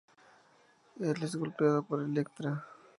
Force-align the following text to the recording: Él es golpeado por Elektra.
Él 0.99 1.21
es 1.21 1.35
golpeado 1.35 1.83
por 1.83 2.01
Elektra. 2.01 2.65